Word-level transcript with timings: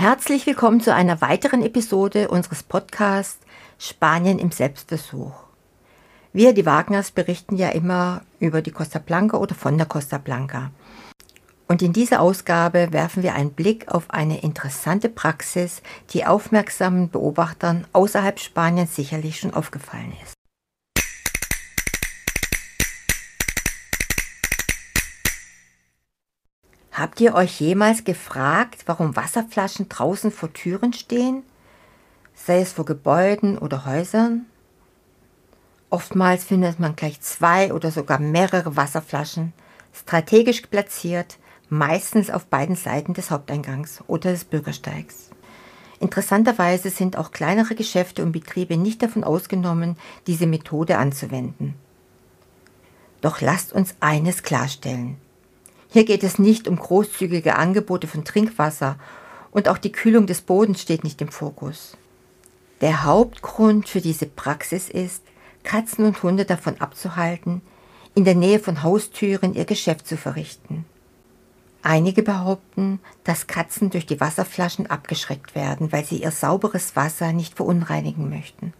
Herzlich 0.00 0.46
willkommen 0.46 0.80
zu 0.80 0.94
einer 0.94 1.20
weiteren 1.22 1.60
Episode 1.60 2.28
unseres 2.28 2.62
Podcasts 2.62 3.40
Spanien 3.80 4.38
im 4.38 4.52
Selbstversuch. 4.52 5.34
Wir, 6.32 6.52
die 6.52 6.64
Wagners, 6.64 7.10
berichten 7.10 7.56
ja 7.56 7.70
immer 7.70 8.22
über 8.38 8.62
die 8.62 8.70
Costa 8.70 9.00
Blanca 9.00 9.38
oder 9.38 9.56
von 9.56 9.76
der 9.76 9.88
Costa 9.88 10.18
Blanca. 10.18 10.70
Und 11.66 11.82
in 11.82 11.92
dieser 11.92 12.20
Ausgabe 12.20 12.92
werfen 12.92 13.24
wir 13.24 13.34
einen 13.34 13.54
Blick 13.54 13.88
auf 13.88 14.08
eine 14.10 14.40
interessante 14.40 15.08
Praxis, 15.08 15.82
die 16.10 16.24
aufmerksamen 16.24 17.10
Beobachtern 17.10 17.84
außerhalb 17.92 18.38
Spaniens 18.38 18.94
sicherlich 18.94 19.40
schon 19.40 19.52
aufgefallen 19.52 20.12
ist. 20.22 20.37
Habt 26.98 27.20
ihr 27.20 27.36
euch 27.36 27.60
jemals 27.60 28.02
gefragt, 28.02 28.82
warum 28.86 29.14
Wasserflaschen 29.14 29.88
draußen 29.88 30.32
vor 30.32 30.52
Türen 30.52 30.92
stehen? 30.92 31.44
Sei 32.34 32.60
es 32.60 32.72
vor 32.72 32.86
Gebäuden 32.86 33.56
oder 33.56 33.86
Häusern? 33.86 34.46
Oftmals 35.90 36.42
findet 36.42 36.80
man 36.80 36.96
gleich 36.96 37.20
zwei 37.20 37.72
oder 37.72 37.92
sogar 37.92 38.18
mehrere 38.18 38.74
Wasserflaschen, 38.74 39.52
strategisch 39.92 40.62
platziert, 40.62 41.38
meistens 41.68 42.30
auf 42.30 42.46
beiden 42.46 42.74
Seiten 42.74 43.14
des 43.14 43.30
Haupteingangs 43.30 44.02
oder 44.08 44.32
des 44.32 44.44
Bürgersteigs. 44.44 45.30
Interessanterweise 46.00 46.90
sind 46.90 47.16
auch 47.16 47.30
kleinere 47.30 47.76
Geschäfte 47.76 48.24
und 48.24 48.32
Betriebe 48.32 48.76
nicht 48.76 49.04
davon 49.04 49.22
ausgenommen, 49.22 49.96
diese 50.26 50.48
Methode 50.48 50.98
anzuwenden. 50.98 51.74
Doch 53.20 53.40
lasst 53.40 53.72
uns 53.72 53.94
eines 54.00 54.42
klarstellen. 54.42 55.16
Hier 55.90 56.04
geht 56.04 56.22
es 56.22 56.38
nicht 56.38 56.68
um 56.68 56.76
großzügige 56.76 57.56
Angebote 57.56 58.06
von 58.06 58.24
Trinkwasser 58.24 58.98
und 59.50 59.68
auch 59.68 59.78
die 59.78 59.92
Kühlung 59.92 60.26
des 60.26 60.42
Bodens 60.42 60.82
steht 60.82 61.02
nicht 61.02 61.20
im 61.22 61.28
Fokus. 61.28 61.96
Der 62.80 63.04
Hauptgrund 63.04 63.88
für 63.88 64.00
diese 64.00 64.26
Praxis 64.26 64.88
ist, 64.88 65.22
Katzen 65.64 66.04
und 66.04 66.22
Hunde 66.22 66.44
davon 66.44 66.80
abzuhalten, 66.80 67.62
in 68.14 68.24
der 68.24 68.34
Nähe 68.34 68.60
von 68.60 68.82
Haustüren 68.82 69.54
ihr 69.54 69.64
Geschäft 69.64 70.06
zu 70.06 70.16
verrichten. 70.16 70.84
Einige 71.82 72.22
behaupten, 72.22 73.00
dass 73.24 73.46
Katzen 73.46 73.90
durch 73.90 74.04
die 74.04 74.20
Wasserflaschen 74.20 74.88
abgeschreckt 74.88 75.54
werden, 75.54 75.90
weil 75.92 76.04
sie 76.04 76.22
ihr 76.22 76.32
sauberes 76.32 76.96
Wasser 76.96 77.32
nicht 77.32 77.54
verunreinigen 77.54 78.28
möchten. 78.28 78.74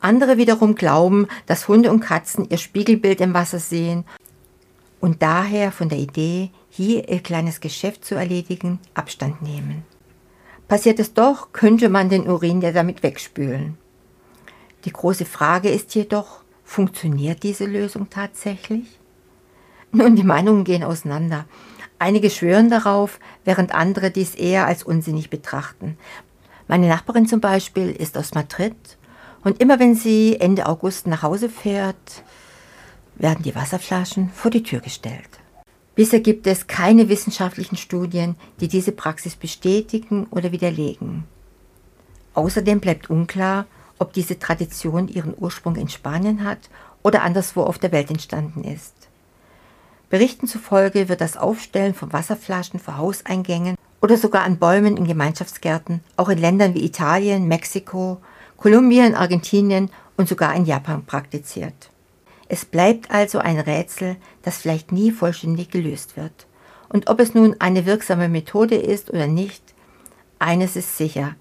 Andere 0.00 0.36
wiederum 0.36 0.74
glauben, 0.74 1.28
dass 1.46 1.68
Hunde 1.68 1.90
und 1.90 2.00
Katzen 2.00 2.48
ihr 2.48 2.58
Spiegelbild 2.58 3.20
im 3.20 3.34
Wasser 3.34 3.58
sehen 3.58 4.04
und 5.06 5.22
daher 5.22 5.70
von 5.70 5.88
der 5.88 5.98
Idee, 5.98 6.50
hier 6.68 7.08
ihr 7.08 7.20
kleines 7.20 7.60
Geschäft 7.60 8.04
zu 8.04 8.16
erledigen, 8.16 8.80
Abstand 8.92 9.40
nehmen. 9.40 9.84
Passiert 10.66 10.98
es 10.98 11.14
doch, 11.14 11.52
könnte 11.52 11.88
man 11.88 12.08
den 12.08 12.28
Urin 12.28 12.60
ja 12.60 12.72
damit 12.72 13.04
wegspülen. 13.04 13.78
Die 14.84 14.92
große 14.92 15.24
Frage 15.24 15.68
ist 15.68 15.94
jedoch, 15.94 16.40
funktioniert 16.64 17.44
diese 17.44 17.66
Lösung 17.66 18.10
tatsächlich? 18.10 18.98
Nun, 19.92 20.16
die 20.16 20.24
Meinungen 20.24 20.64
gehen 20.64 20.82
auseinander. 20.82 21.44
Einige 22.00 22.28
schwören 22.28 22.68
darauf, 22.68 23.20
während 23.44 23.72
andere 23.72 24.10
dies 24.10 24.34
eher 24.34 24.66
als 24.66 24.82
unsinnig 24.82 25.30
betrachten. 25.30 25.96
Meine 26.66 26.88
Nachbarin 26.88 27.28
zum 27.28 27.40
Beispiel 27.40 27.92
ist 27.92 28.18
aus 28.18 28.34
Madrid 28.34 28.74
und 29.44 29.60
immer 29.60 29.78
wenn 29.78 29.94
sie 29.94 30.40
Ende 30.40 30.66
August 30.66 31.06
nach 31.06 31.22
Hause 31.22 31.48
fährt, 31.48 32.24
werden 33.16 33.42
die 33.42 33.54
Wasserflaschen 33.54 34.30
vor 34.30 34.50
die 34.50 34.62
Tür 34.62 34.80
gestellt. 34.80 35.28
Bisher 35.94 36.20
gibt 36.20 36.46
es 36.46 36.66
keine 36.66 37.08
wissenschaftlichen 37.08 37.76
Studien, 37.76 38.36
die 38.60 38.68
diese 38.68 38.92
Praxis 38.92 39.34
bestätigen 39.34 40.26
oder 40.30 40.52
widerlegen. 40.52 41.24
Außerdem 42.34 42.80
bleibt 42.80 43.08
unklar, 43.08 43.64
ob 43.98 44.12
diese 44.12 44.38
Tradition 44.38 45.08
ihren 45.08 45.34
Ursprung 45.38 45.76
in 45.76 45.88
Spanien 45.88 46.44
hat 46.44 46.68
oder 47.02 47.22
anderswo 47.22 47.62
auf 47.62 47.78
der 47.78 47.92
Welt 47.92 48.10
entstanden 48.10 48.62
ist. 48.62 48.94
Berichten 50.10 50.46
zufolge 50.46 51.08
wird 51.08 51.20
das 51.22 51.36
Aufstellen 51.36 51.94
von 51.94 52.12
Wasserflaschen 52.12 52.78
vor 52.78 52.98
Hauseingängen 52.98 53.76
oder 54.02 54.18
sogar 54.18 54.44
an 54.44 54.58
Bäumen 54.58 54.96
in 54.96 55.06
Gemeinschaftsgärten 55.06 56.00
auch 56.16 56.28
in 56.28 56.38
Ländern 56.38 56.74
wie 56.74 56.84
Italien, 56.84 57.48
Mexiko, 57.48 58.18
Kolumbien, 58.58 59.14
Argentinien 59.14 59.90
und 60.16 60.28
sogar 60.28 60.54
in 60.54 60.66
Japan 60.66 61.04
praktiziert. 61.06 61.90
Es 62.48 62.64
bleibt 62.64 63.10
also 63.10 63.38
ein 63.38 63.58
Rätsel, 63.58 64.16
das 64.42 64.58
vielleicht 64.58 64.92
nie 64.92 65.10
vollständig 65.10 65.70
gelöst 65.70 66.16
wird. 66.16 66.46
Und 66.88 67.08
ob 67.08 67.20
es 67.20 67.34
nun 67.34 67.56
eine 67.58 67.86
wirksame 67.86 68.28
Methode 68.28 68.76
ist 68.76 69.10
oder 69.10 69.26
nicht, 69.26 69.62
eines 70.38 70.76
ist 70.76 70.96
sicher. 70.96 71.34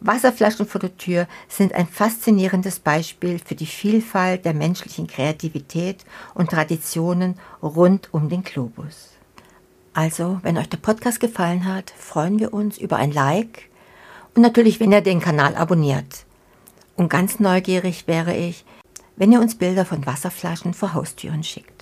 Wasserflaschen 0.00 0.66
vor 0.66 0.80
der 0.80 0.96
Tür 0.96 1.28
sind 1.48 1.72
ein 1.74 1.86
faszinierendes 1.86 2.80
Beispiel 2.80 3.38
für 3.38 3.54
die 3.54 3.66
Vielfalt 3.66 4.44
der 4.44 4.52
menschlichen 4.52 5.06
Kreativität 5.06 6.04
und 6.34 6.50
Traditionen 6.50 7.36
rund 7.62 8.12
um 8.12 8.28
den 8.28 8.42
Globus. 8.42 9.10
Also, 9.94 10.40
wenn 10.42 10.58
euch 10.58 10.68
der 10.68 10.78
Podcast 10.78 11.20
gefallen 11.20 11.66
hat, 11.66 11.92
freuen 11.96 12.38
wir 12.38 12.52
uns 12.52 12.78
über 12.78 12.96
ein 12.96 13.12
Like 13.12 13.68
und 14.34 14.42
natürlich, 14.42 14.80
wenn 14.80 14.92
ihr 14.92 15.02
den 15.02 15.20
Kanal 15.20 15.54
abonniert. 15.54 16.24
Und 16.96 17.08
ganz 17.08 17.38
neugierig 17.40 18.06
wäre 18.06 18.34
ich, 18.34 18.64
wenn 19.16 19.32
ihr 19.32 19.40
uns 19.40 19.56
Bilder 19.56 19.84
von 19.84 20.06
Wasserflaschen 20.06 20.74
vor 20.74 20.94
Haustüren 20.94 21.42
schickt. 21.42 21.81